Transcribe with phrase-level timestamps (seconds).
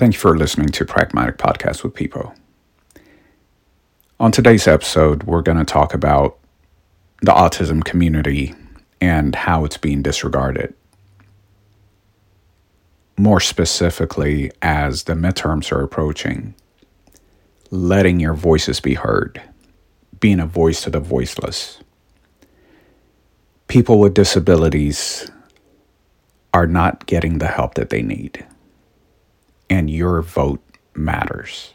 [0.00, 2.34] Thank you for listening to Pragmatic Podcast with People.
[4.18, 6.38] On today's episode, we're going to talk about
[7.20, 8.54] the autism community
[9.02, 10.72] and how it's being disregarded.
[13.18, 16.54] More specifically, as the midterms are approaching,
[17.70, 19.42] letting your voices be heard,
[20.18, 21.78] being a voice to the voiceless.
[23.68, 25.30] People with disabilities
[26.54, 28.46] are not getting the help that they need
[29.70, 30.60] and your vote
[30.94, 31.72] matters.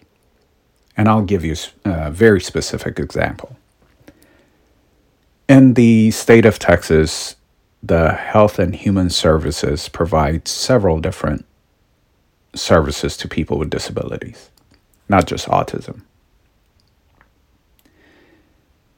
[0.98, 3.58] And I'll give you a uh, very specific example.
[5.48, 7.36] In the state of Texas,
[7.82, 11.46] the Health and Human Services provides several different
[12.54, 14.50] services to people with disabilities,
[15.08, 16.02] not just autism.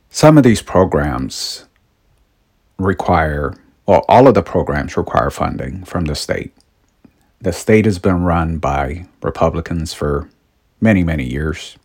[0.09, 1.65] Some of these programs
[2.79, 3.53] require,
[3.85, 6.53] well, all of the programs require funding from the state
[7.41, 10.29] the state has been run by Republicans for
[10.81, 11.77] many, many years.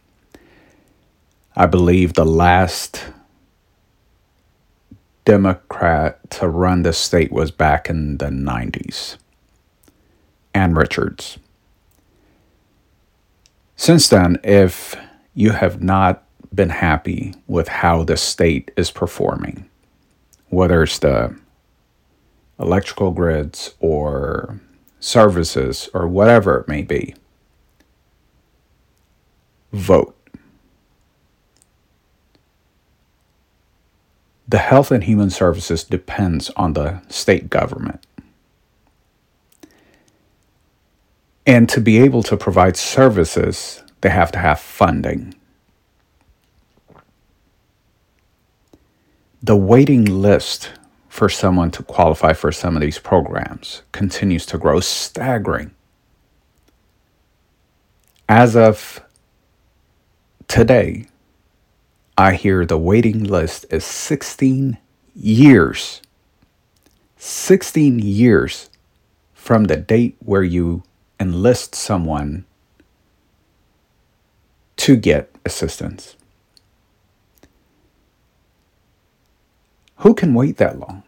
[1.55, 3.05] I believe the last
[5.25, 9.17] Democrat to run the state was back in the 90s,
[10.55, 11.39] Ann Richards.
[13.77, 14.97] Since then, if
[15.35, 19.69] you have not been happy with how the state is performing,
[20.49, 21.37] whether it's the
[22.59, 24.61] electrical grids or
[25.03, 27.15] services, or whatever it may be.
[29.73, 30.17] Vote.
[34.47, 38.07] The Health and Human Services depends on the state government.
[41.47, 45.35] And to be able to provide services, they have to have funding.
[49.43, 50.71] The waiting list
[51.13, 55.71] for someone to qualify for some of these programs continues to grow staggering.
[58.31, 58.99] As of
[60.49, 61.07] today,
[62.17, 64.79] I hear the waiting list is 16
[65.15, 66.01] years.
[67.19, 68.71] 16 years
[69.35, 70.83] from the date where you
[71.21, 72.47] enlist someone
[74.77, 76.17] to get assistance.
[80.03, 81.05] Who can wait that long?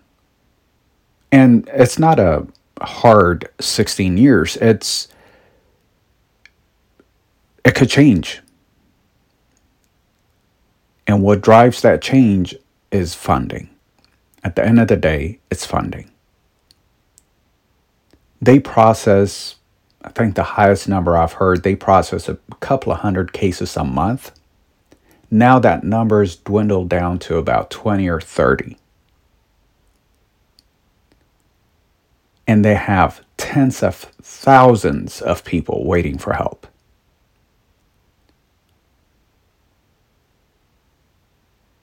[1.33, 2.47] And it's not a
[2.81, 4.57] hard 16 years.
[4.59, 5.09] It's
[7.65, 8.41] it could change.
[11.09, 12.55] And what drives that change
[12.93, 13.69] is funding.
[14.45, 16.09] At the end of the day, it's funding.
[18.41, 19.57] They process,
[20.03, 23.83] I think the highest number I've heard, they process a couple of hundred cases a
[23.83, 24.31] month.
[25.33, 28.77] Now that number's dwindled down to about 20 or 30.
[32.47, 36.67] And they have tens of thousands of people waiting for help.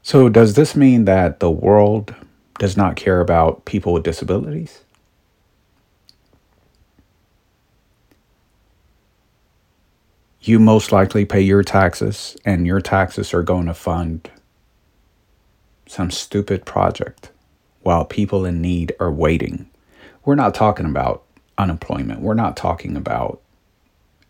[0.03, 2.13] So, does this mean that the world
[2.59, 4.81] does not care about people with disabilities?
[10.41, 14.29] You most likely pay your taxes, and your taxes are going to fund
[15.85, 17.31] some stupid project
[17.83, 19.70] while people in need are waiting
[20.25, 21.23] we're not talking about
[21.57, 22.21] unemployment.
[22.21, 23.41] We're not talking about,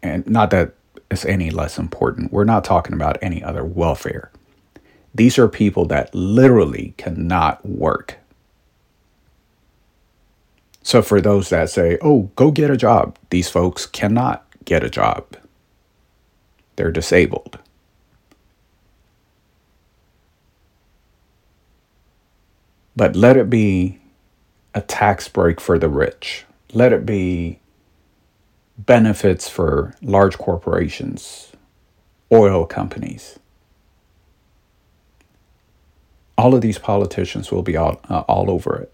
[0.02, 0.74] and not that
[1.10, 4.32] it's any less important, we're not talking about any other welfare.
[5.14, 8.18] These are people that literally cannot work.
[10.84, 14.90] So, for those that say, oh, go get a job, these folks cannot get a
[14.90, 15.38] job.
[16.76, 17.60] They're disabled.
[22.96, 24.00] But let it be
[24.74, 26.46] a tax break for the rich.
[26.74, 27.60] Let it be
[28.78, 31.52] benefits for large corporations,
[32.32, 33.38] oil companies.
[36.38, 38.94] All of these politicians will be all, uh, all over it.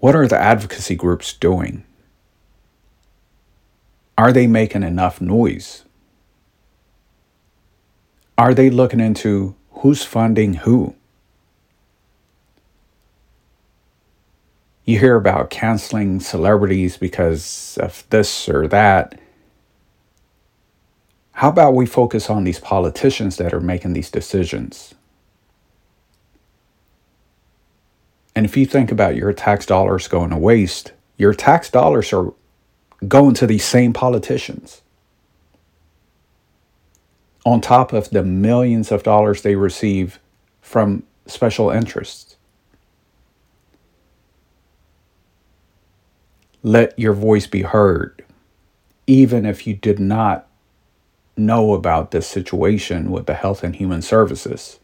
[0.00, 1.84] What are the advocacy groups doing?
[4.16, 5.84] Are they making enough noise?
[8.36, 10.94] Are they looking into who's funding who?
[14.84, 19.20] You hear about canceling celebrities because of this or that.
[21.32, 24.94] How about we focus on these politicians that are making these decisions?
[28.34, 32.32] And if you think about your tax dollars going to waste, your tax dollars are
[33.06, 34.82] going to these same politicians
[37.48, 40.20] on top of the millions of dollars they receive
[40.60, 42.36] from special interests.
[46.62, 48.22] Let your voice be heard,
[49.06, 50.46] even if you did not
[51.38, 54.78] know about this situation with the Health and Human Services.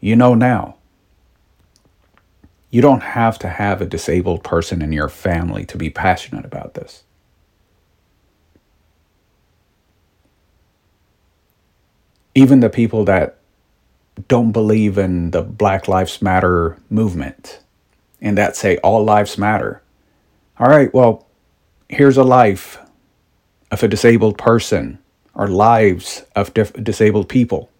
[0.00, 0.76] You know now.
[2.70, 6.74] You don't have to have a disabled person in your family to be passionate about
[6.74, 7.04] this.
[12.34, 13.38] Even the people that
[14.28, 17.60] don't believe in the Black Lives Matter movement
[18.24, 19.82] and that say all lives matter.
[20.58, 21.26] All right, well,
[21.88, 22.78] here's a life
[23.70, 24.98] of a disabled person
[25.34, 27.70] or lives of dif- disabled people.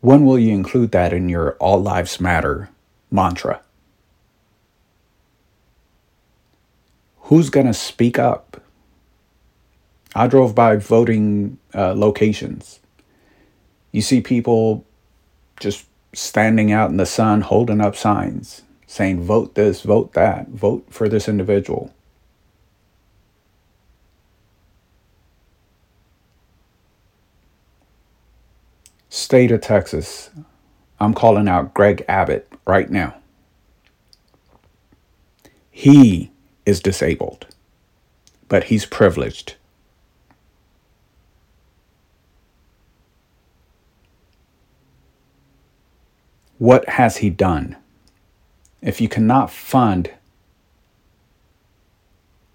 [0.00, 2.70] When will you include that in your all lives matter
[3.10, 3.60] mantra?
[7.22, 8.62] Who's going to speak up?
[10.14, 12.80] I drove by voting uh, locations.
[13.92, 14.84] You see people
[15.60, 20.84] just standing out in the sun holding up signs saying, vote this, vote that, vote
[20.90, 21.94] for this individual.
[29.08, 30.30] State of Texas,
[30.98, 33.14] I'm calling out Greg Abbott right now.
[35.70, 36.32] He
[36.66, 37.46] is disabled,
[38.48, 39.54] but he's privileged.
[46.60, 47.76] What has he done?
[48.82, 50.10] If you cannot fund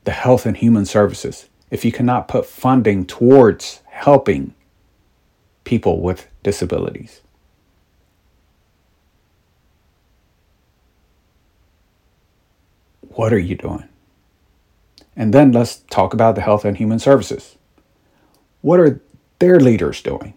[0.03, 4.53] the health and human services, if you cannot put funding towards helping
[5.63, 7.21] people with disabilities,
[13.01, 13.89] what are you doing?
[15.15, 17.55] And then let's talk about the health and human services.
[18.61, 19.01] What are
[19.39, 20.35] their leaders doing?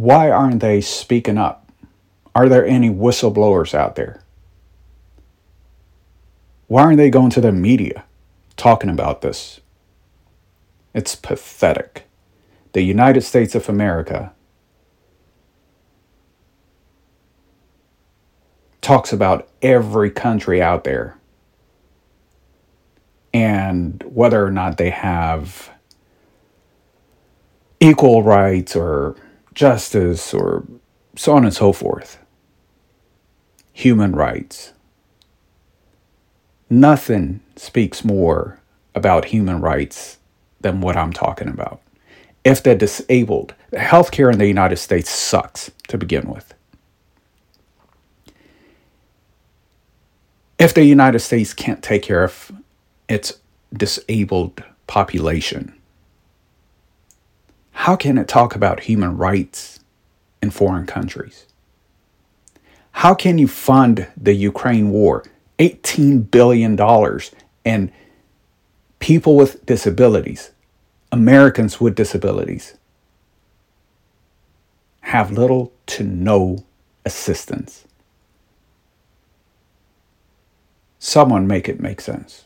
[0.00, 1.70] Why aren't they speaking up?
[2.34, 4.22] Are there any whistleblowers out there?
[6.68, 8.04] Why aren't they going to the media
[8.56, 9.60] talking about this?
[10.94, 12.08] It's pathetic.
[12.72, 14.32] The United States of America
[18.80, 21.18] talks about every country out there
[23.34, 25.70] and whether or not they have
[27.80, 29.14] equal rights or
[29.54, 30.64] justice or
[31.16, 32.18] so on and so forth.
[33.72, 34.72] Human rights.
[36.68, 38.60] Nothing speaks more
[38.94, 40.18] about human rights
[40.60, 41.80] than what I'm talking about.
[42.44, 46.54] If they're disabled, healthcare in the United States sucks to begin with.
[50.58, 52.52] If the United States can't take care of
[53.08, 53.40] its
[53.72, 55.74] disabled population,
[57.84, 59.80] how can it talk about human rights
[60.42, 61.46] in foreign countries?
[62.92, 65.24] How can you fund the Ukraine war?
[65.58, 66.78] $18 billion
[67.64, 67.90] and
[68.98, 70.50] people with disabilities,
[71.10, 72.76] Americans with disabilities,
[75.00, 76.66] have little to no
[77.06, 77.86] assistance.
[80.98, 82.44] Someone make it make sense.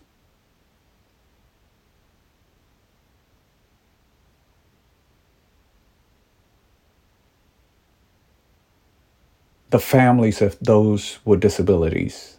[9.75, 12.37] The families of those with disabilities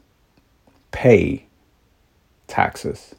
[0.92, 1.46] pay
[2.48, 3.14] taxes.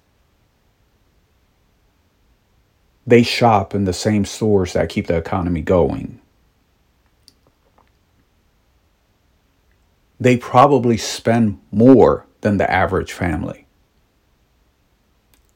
[3.07, 6.19] They shop in the same stores that keep the economy going.
[10.19, 13.67] They probably spend more than the average family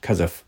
[0.02, 0.44] because of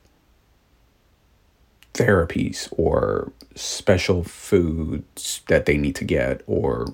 [1.94, 6.88] therapies or special foods that they need to get or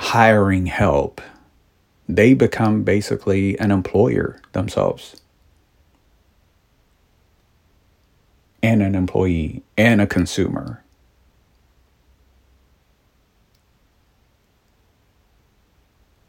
[0.00, 1.20] hiring help,
[2.08, 5.20] they become basically an employer themselves.
[8.62, 10.82] And an employee and a consumer.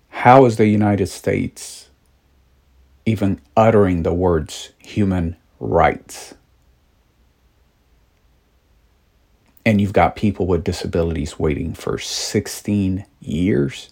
[0.10, 1.90] How is the United States
[3.06, 6.36] even uttering the words human rights?
[9.66, 13.92] And you've got people with disabilities waiting for 16 years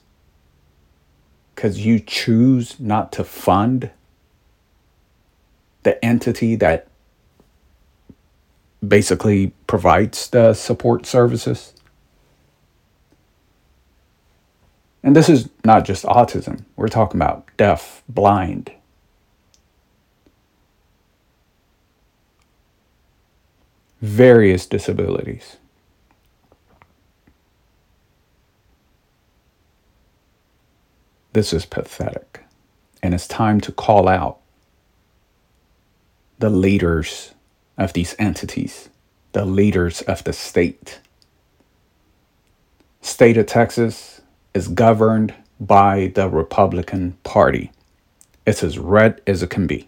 [1.54, 3.92] because you choose not to fund
[5.84, 6.88] the entity that
[8.86, 11.74] basically provides the support services.
[15.04, 18.72] And this is not just autism, we're talking about deaf, blind.
[24.01, 25.58] various disabilities.
[31.34, 32.41] This is pathetic.
[33.03, 34.39] And it's time to call out
[36.39, 37.34] the leaders
[37.77, 38.89] of these entities,
[39.34, 41.00] the leaders of the state.
[43.01, 44.22] State of Texas
[44.53, 47.72] is governed by the Republican Party.
[48.46, 49.88] It's as red as it can be.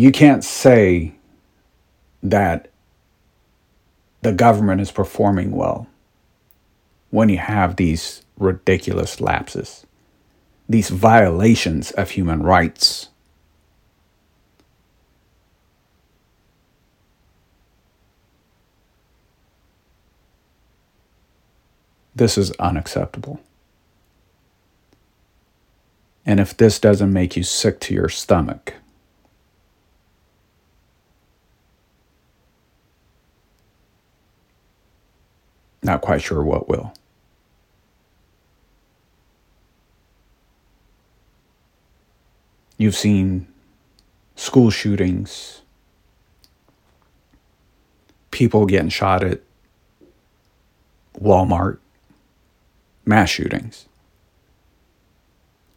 [0.00, 1.14] You can't say
[2.22, 2.70] that
[4.22, 5.88] the government is performing well
[7.10, 9.84] when you have these ridiculous lapses,
[10.68, 13.08] these violations of human rights.
[22.14, 23.40] This is unacceptable.
[26.24, 28.74] And if this doesn't make you sick to your stomach,
[35.88, 36.92] not quite sure what will.
[42.76, 43.48] You've seen
[44.36, 45.62] school shootings,
[48.30, 49.40] people getting shot at
[51.18, 51.78] Walmart,
[53.06, 53.86] mass shootings,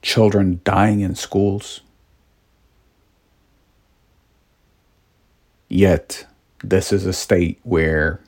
[0.02, 1.82] children dying in schools.
[5.70, 6.28] Yet,
[6.62, 8.20] this is a state where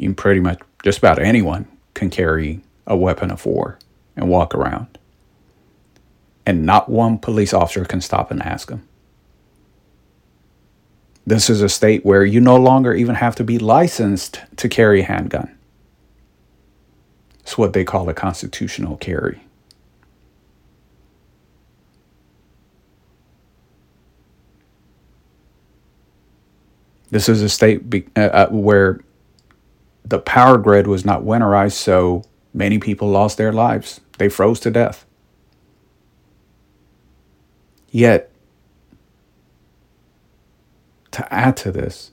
[0.00, 3.78] you pretty much just about anyone can carry a weapon of war
[4.16, 4.98] and walk around.
[6.46, 8.86] And not one police officer can stop and ask them.
[11.26, 15.02] This is a state where you no longer even have to be licensed to carry
[15.02, 15.56] a handgun.
[17.40, 19.42] It's what they call a constitutional carry.
[27.10, 29.00] This is a state be, uh, uh, where
[30.10, 34.00] the power grid was not winterized, so many people lost their lives.
[34.18, 35.06] They froze to death.
[37.90, 38.30] Yet,
[41.12, 42.10] to add to this,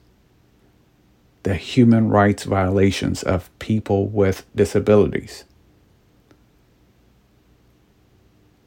[1.42, 5.44] the human rights violations of people with disabilities.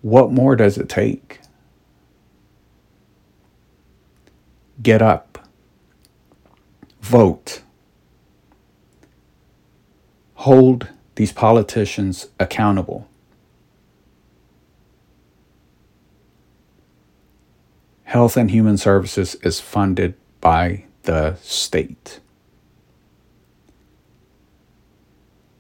[0.03, 1.39] What more does it take?
[4.83, 5.47] Get up,
[7.01, 7.63] vote,
[10.41, 13.07] hold these politicians accountable.
[18.05, 22.21] Health and Human Services is funded by the state.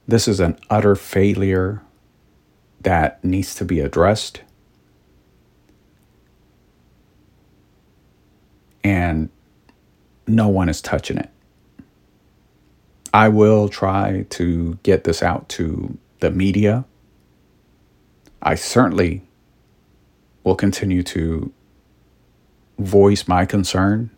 [0.08, 1.82] This is an utter failure
[2.80, 4.40] that needs to be addressed.
[8.82, 9.28] And
[10.26, 11.28] no one is touching it.
[13.12, 16.84] I will try to get this out to the media.
[18.42, 19.22] I certainly
[20.44, 21.52] will continue to
[22.78, 24.10] voice my concern,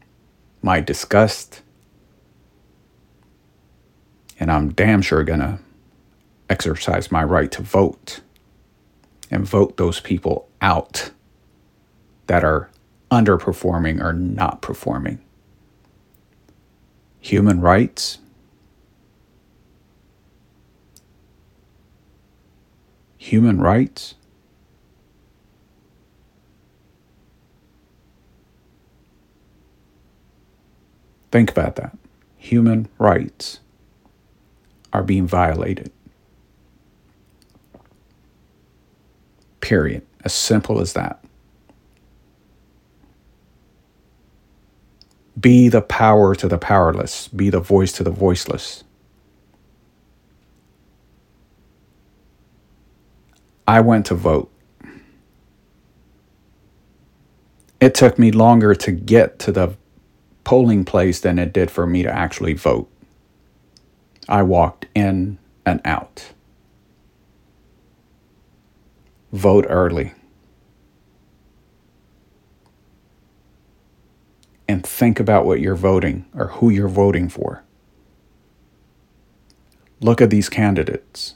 [0.62, 1.62] my disgust,
[4.38, 5.60] and I'm damn sure gonna
[6.50, 8.20] exercise my right to vote
[9.30, 11.10] and vote those people out
[12.26, 12.70] that are
[13.10, 15.20] underperforming or not performing.
[17.20, 18.18] Human rights.
[23.22, 24.16] Human rights.
[31.30, 31.96] Think about that.
[32.36, 33.60] Human rights
[34.92, 35.92] are being violated.
[39.60, 40.04] Period.
[40.24, 41.24] As simple as that.
[45.38, 48.82] Be the power to the powerless, be the voice to the voiceless.
[53.66, 54.50] I went to vote.
[57.80, 59.76] It took me longer to get to the
[60.44, 62.90] polling place than it did for me to actually vote.
[64.28, 66.32] I walked in and out.
[69.32, 70.12] Vote early.
[74.68, 77.64] And think about what you're voting or who you're voting for.
[80.00, 81.34] Look at these candidates.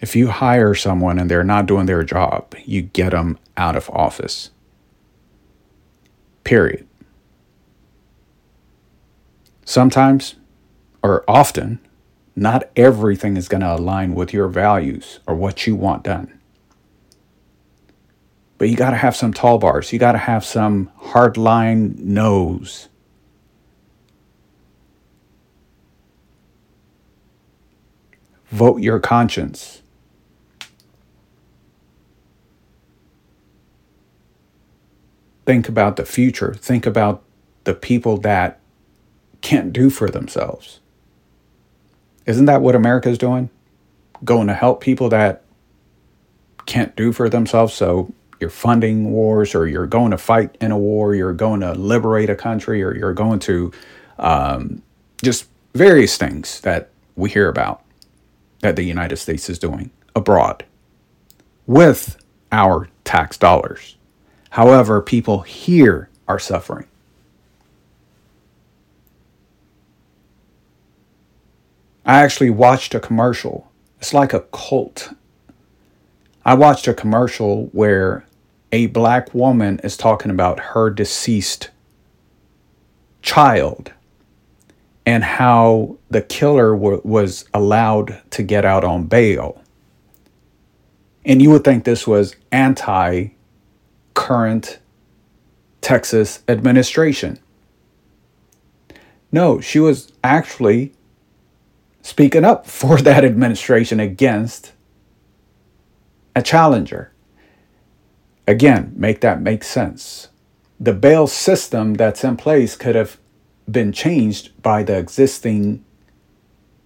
[0.00, 3.90] If you hire someone and they're not doing their job, you get them out of
[3.90, 4.50] office.
[6.42, 6.86] Period.
[9.64, 10.36] Sometimes,
[11.02, 11.80] or often,
[12.34, 16.40] not everything is going to align with your values or what you want done.
[18.56, 19.92] But you got to have some tall bars.
[19.92, 22.88] You got to have some hard line nose.
[28.48, 29.79] Vote your conscience.
[35.46, 36.54] Think about the future.
[36.54, 37.22] Think about
[37.64, 38.60] the people that
[39.40, 40.80] can't do for themselves.
[42.26, 43.50] Isn't that what America's doing?
[44.24, 45.44] Going to help people that
[46.66, 47.74] can't do for themselves.
[47.74, 51.72] So you're funding wars, or you're going to fight in a war, you're going to
[51.72, 53.72] liberate a country, or you're going to
[54.18, 54.82] um,
[55.22, 57.82] just various things that we hear about
[58.60, 60.64] that the United States is doing abroad
[61.66, 62.16] with
[62.52, 63.96] our tax dollars.
[64.50, 66.86] However, people here are suffering.
[72.04, 73.70] I actually watched a commercial.
[73.98, 75.12] It's like a cult.
[76.44, 78.26] I watched a commercial where
[78.72, 81.70] a black woman is talking about her deceased
[83.22, 83.92] child
[85.06, 89.62] and how the killer w- was allowed to get out on bail.
[91.24, 93.28] And you would think this was anti
[94.20, 94.78] current
[95.80, 97.38] Texas administration.
[99.32, 100.92] No, she was actually
[102.02, 104.72] speaking up for that administration against
[106.36, 107.12] a challenger.
[108.46, 110.28] Again, make that make sense.
[110.78, 113.16] The bail system that's in place could have
[113.70, 115.82] been changed by the existing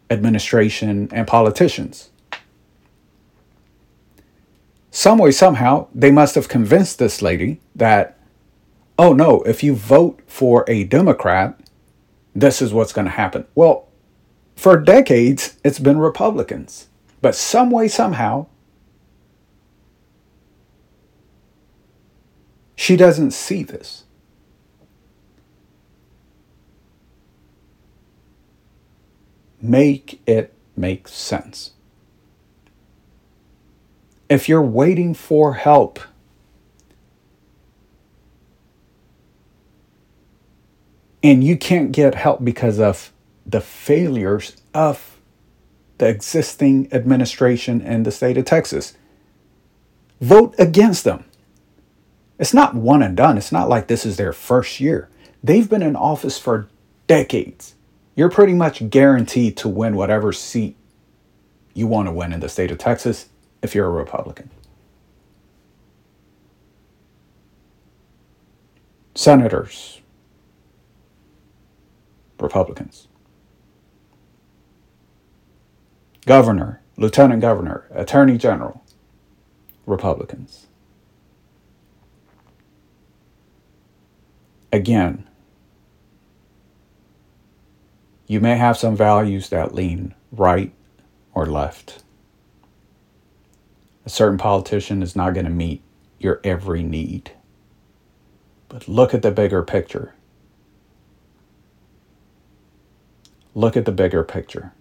[0.09, 2.11] administration and politicians.
[4.95, 8.17] Some way, somehow, they must have convinced this lady that,
[8.97, 11.59] oh no, if you vote for a Democrat,
[12.33, 13.45] this is what's going to happen.
[13.57, 13.89] Well,
[14.55, 16.87] for decades, it's been Republicans.
[17.21, 18.47] But some way, somehow,
[22.77, 24.05] she doesn't see this.
[29.61, 31.73] Make it make sense.
[34.35, 36.01] If you're waiting for help,
[41.23, 43.13] and you can't get help because of
[43.47, 45.21] the failures of
[45.99, 48.97] the existing administration in the state of Texas.
[50.21, 51.23] Vote against them.
[52.37, 53.39] It's not one and done.
[53.39, 55.09] It's not like this is their first year.
[55.45, 56.69] They've been in office for
[57.07, 57.77] decades.
[58.17, 60.75] You're pretty much guaranteed to win whatever seat
[61.73, 63.29] you want to win in the state of Texas
[63.65, 64.51] if you're a Republican.
[69.17, 70.03] Senators,
[72.41, 73.09] Republicans.
[76.27, 78.83] governor, lieutenant governor, attorney general,
[79.87, 80.67] Republicans.
[84.73, 85.29] Again,
[88.27, 90.73] you may have some values that lean right
[91.35, 92.04] or left.
[94.07, 95.83] A certain politician is not going to meet
[96.19, 97.33] your every need.
[98.69, 100.15] But look at the bigger picture.
[103.55, 104.73] Look at the bigger picture.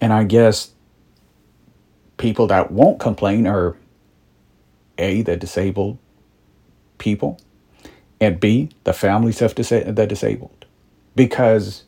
[0.00, 0.72] And I guess
[2.16, 3.76] people that won't complain are
[4.98, 5.98] A, the disabled
[6.98, 7.40] people,
[8.20, 10.55] and B, the families of disa- the disabled.
[11.16, 11.82] Because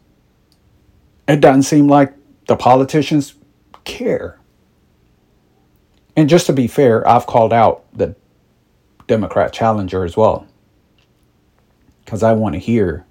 [1.28, 2.14] it doesn't seem like
[2.48, 3.34] the politicians
[3.84, 4.40] care.
[6.16, 8.16] And just to be fair, I've called out the
[9.06, 10.48] Democrat challenger as well.
[12.04, 13.04] Because I want to hear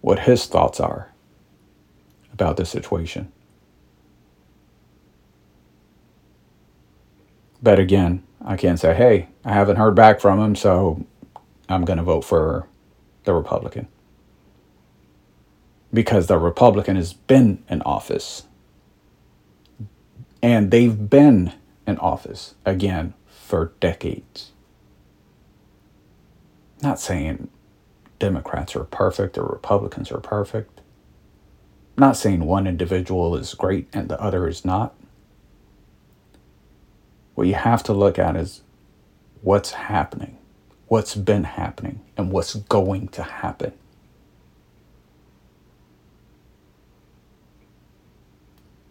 [0.00, 1.12] what his thoughts are
[2.32, 3.32] about the situation.
[7.60, 11.04] But again, I can't say, hey, I haven't heard back from him, so
[11.68, 12.68] I'm going to vote for
[13.26, 13.88] the Republican.
[15.92, 18.44] Because the Republican has been in office.
[20.42, 21.52] And they've been
[21.86, 24.52] in office, again, for decades.
[26.82, 27.50] Not saying
[28.18, 30.76] Democrats are perfect or Republicans are perfect
[31.98, 34.94] not saying one individual is great and the other is not.
[37.34, 38.62] What you have to look at is
[39.42, 40.35] what's happening,
[40.88, 43.72] what's been happening, and what's going to happen.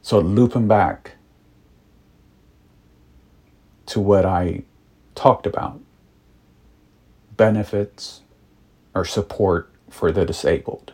[0.01, 1.13] So, looping back
[3.87, 4.63] to what I
[5.15, 5.79] talked about
[7.37, 8.21] benefits
[8.93, 10.93] or support for the disabled.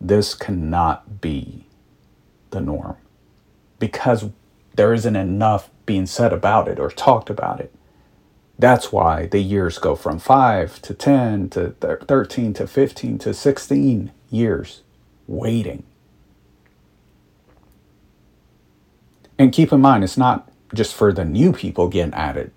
[0.00, 1.66] This cannot be
[2.50, 2.96] the norm
[3.78, 4.26] because
[4.74, 7.74] there isn't enough being said about it or talked about it.
[8.58, 14.10] That's why the years go from 5 to 10 to 13 to 15 to 16
[14.30, 14.82] years
[15.28, 15.84] waiting.
[19.38, 22.50] And keep in mind, it's not just for the new people getting added.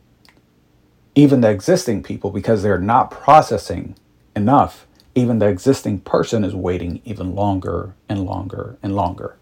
[1.14, 3.96] Even the existing people, because they're not processing
[4.36, 9.38] enough, even the existing person is waiting even longer and longer and longer.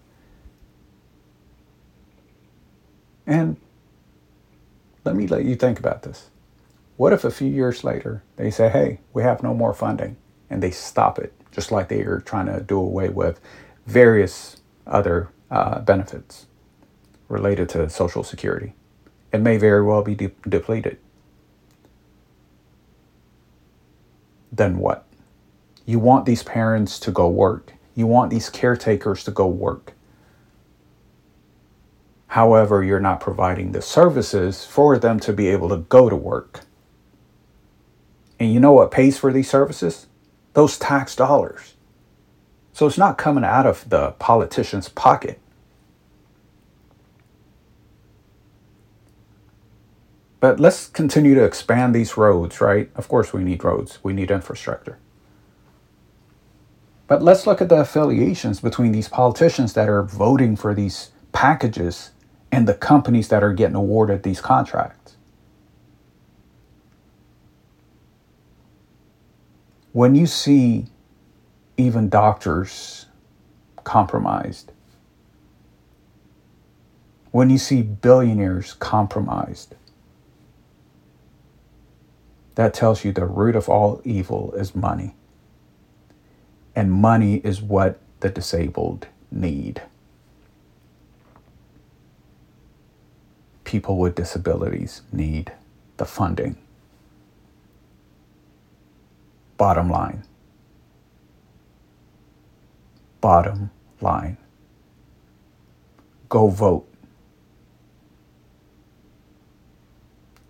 [3.26, 3.56] And
[5.06, 6.30] let me let you think about this.
[7.00, 10.18] What if a few years later they say, hey, we have no more funding,
[10.50, 13.40] and they stop it, just like they are trying to do away with
[13.86, 16.48] various other uh, benefits
[17.30, 18.74] related to Social Security?
[19.32, 20.98] It may very well be de- depleted.
[24.52, 25.06] Then what?
[25.86, 27.76] You want these parents to go work.
[27.96, 29.94] You want these caretakers to go work.
[32.28, 36.66] However, you're not providing the services for them to be able to go to work.
[38.39, 40.08] And you know what pays for these services?
[40.54, 41.75] Those tax dollars.
[42.73, 45.39] So it's not coming out of the politician's pocket.
[50.39, 52.89] But let's continue to expand these roads, right?
[52.95, 54.97] Of course, we need roads, we need infrastructure.
[57.08, 62.12] But let's look at the affiliations between these politicians that are voting for these packages
[62.52, 65.17] and the companies that are getting awarded these contracts.
[69.91, 70.88] When you see
[71.78, 73.08] even doctors
[73.84, 74.71] compromised,
[77.32, 79.75] when you see billionaires compromised,
[82.56, 85.15] that tells you the root of all evil is money.
[86.75, 89.82] And money is what the disabled need.
[93.69, 95.52] people with disabilities need
[95.97, 96.58] the funding.
[99.60, 100.24] Bottom line.
[103.22, 103.69] Bottom
[104.02, 104.38] line.
[106.30, 106.88] Go vote.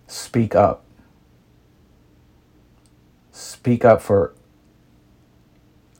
[0.06, 0.84] Speak up.
[3.32, 4.34] Speak up for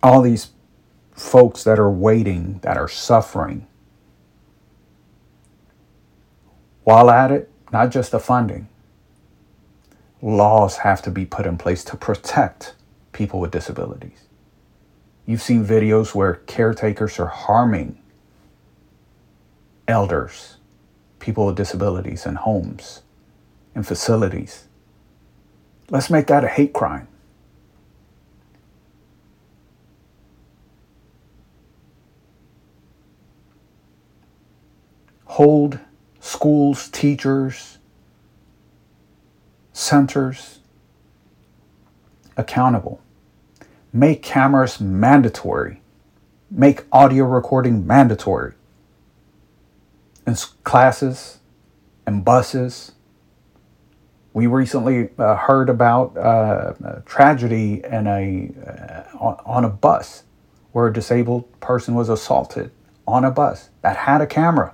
[0.03, 0.53] all these
[1.13, 3.67] folks that are waiting, that are suffering
[6.91, 8.69] While at it, not just the funding,
[10.21, 12.75] laws have to be put in place to protect
[13.13, 14.29] people with disabilities.
[15.27, 17.99] You've seen videos where caretakers are harming
[19.87, 20.57] elders,
[21.19, 23.03] people with disabilities in homes
[23.75, 24.67] and facilities.
[25.89, 27.09] Let's make that a hate crime.
[35.25, 35.79] Hold
[36.21, 37.79] schools, teachers,
[39.73, 40.60] centers
[42.41, 43.01] accountable.
[43.93, 45.81] Make cameras mandatory.
[46.51, 48.55] Make audio recording mandatory
[50.27, 51.39] in classes
[52.07, 52.93] and buses.
[54.33, 58.51] We recently uh, heard about uh, a tragedy in a,
[59.21, 60.25] uh, on a bus
[60.73, 62.71] where a disabled person was assaulted
[63.07, 64.73] on a bus that had a camera.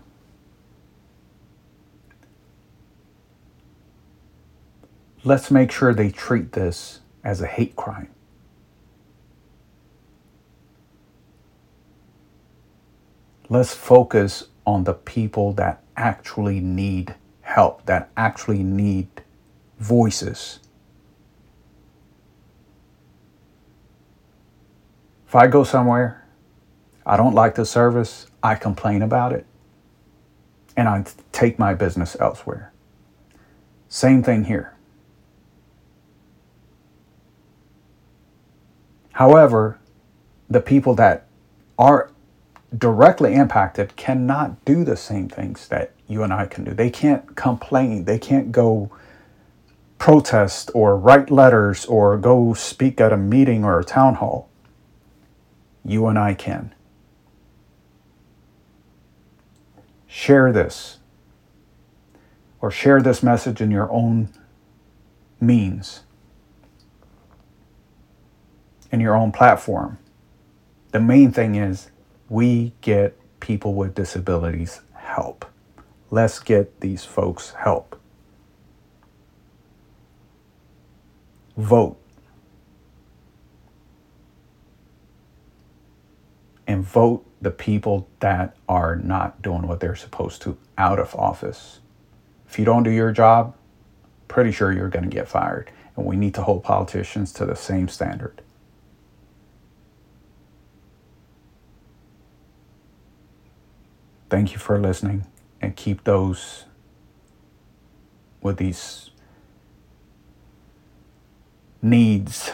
[5.27, 8.09] let's make sure they treat this as a hate crime.
[13.49, 19.09] Let's focus on the people that actually need help, that actually need
[19.81, 20.61] voices.
[25.27, 26.25] If I go somewhere,
[27.05, 29.47] I don't like the service, I complain about it,
[30.77, 32.73] and I take my business elsewhere.
[33.89, 34.76] Same thing here.
[39.17, 39.79] However,
[40.51, 41.27] the people that
[41.79, 42.11] are
[42.77, 46.75] directly impacted cannot do the same things that you and I can do.
[46.75, 48.05] They can't complain.
[48.05, 48.91] They can't go
[49.97, 54.51] protest or write letters or go speak at a meeting or a town hall.
[55.83, 56.75] You and I can.
[60.07, 60.99] Share this
[62.61, 64.29] or share this message in your own
[65.41, 66.03] means
[68.91, 69.99] in your own platform.
[70.93, 71.91] The main thing is
[72.29, 75.45] we get people with disabilities help.
[76.11, 78.01] Let's get these folks help.
[81.57, 81.99] Vote.
[86.67, 91.81] And vote the people that are not doing what they're supposed to out of office.
[92.49, 93.55] If you don't do your job,
[94.29, 95.71] pretty sure you're going to get fired.
[95.97, 98.43] And we need to hold politicians to the same standard.
[104.29, 105.27] Thank you for listening
[105.61, 106.65] and keep those
[108.43, 109.11] with these
[111.83, 112.53] needs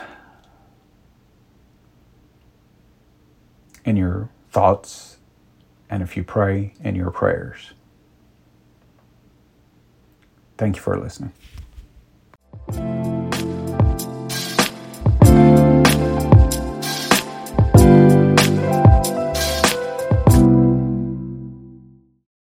[3.85, 5.19] in your thoughts
[5.91, 7.73] and if you pray in your prayers.
[10.57, 11.33] Thank you for listening.